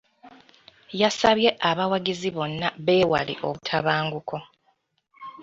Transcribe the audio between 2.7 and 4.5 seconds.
beewaale obutabanguko.